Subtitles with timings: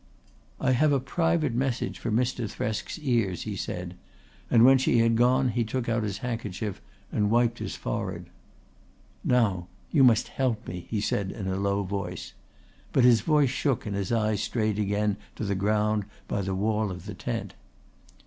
[0.59, 2.49] "I have a private message for Mr.
[2.49, 3.95] Thresk's ears," he said,
[4.49, 6.81] and when she had gone he took out his handkerchief
[7.11, 8.31] and wiped his forehead.
[9.23, 12.33] "Now you must help me," he said in a low voice.
[12.91, 16.89] But his voice shook and his eyes strayed again to the ground by the wall
[16.89, 17.53] of the tent.